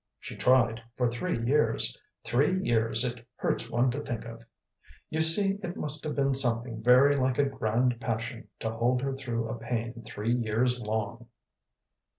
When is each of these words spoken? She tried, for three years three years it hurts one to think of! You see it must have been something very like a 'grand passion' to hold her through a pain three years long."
She 0.19 0.35
tried, 0.35 0.81
for 0.97 1.11
three 1.11 1.39
years 1.45 1.95
three 2.23 2.59
years 2.59 3.05
it 3.05 3.23
hurts 3.35 3.69
one 3.69 3.91
to 3.91 3.99
think 4.01 4.25
of! 4.25 4.41
You 5.11 5.21
see 5.21 5.59
it 5.61 5.77
must 5.77 6.03
have 6.05 6.15
been 6.15 6.33
something 6.33 6.81
very 6.81 7.13
like 7.15 7.37
a 7.37 7.45
'grand 7.45 7.99
passion' 8.01 8.47
to 8.61 8.71
hold 8.71 9.03
her 9.03 9.13
through 9.15 9.47
a 9.47 9.59
pain 9.59 10.01
three 10.01 10.33
years 10.33 10.79
long." 10.81 11.27